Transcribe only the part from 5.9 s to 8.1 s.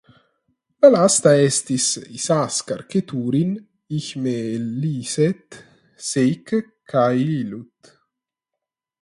seikkailut".